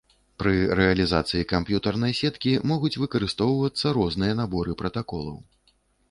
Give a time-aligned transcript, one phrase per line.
[0.41, 5.37] Пры рэалізацыі камп'ютарнай сеткі, могуць выкарыстоўвацца розныя наборы пратаколаў.